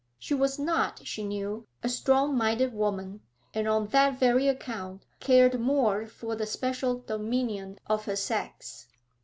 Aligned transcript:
She 0.17 0.33
was 0.33 0.57
not, 0.57 1.05
she 1.05 1.23
knew, 1.23 1.67
a 1.83 1.87
strong 1.87 2.35
minded 2.35 2.73
woman, 2.73 3.21
and 3.53 3.67
on 3.67 3.85
that 3.89 4.17
very 4.19 4.47
account 4.47 5.05
cared 5.19 5.59
more 5.61 6.07
for 6.07 6.35
the 6.35 6.47
special 6.47 6.97
dominion 7.01 7.77
of 7.85 8.05
her 8.05 8.15
sex. 8.15 8.87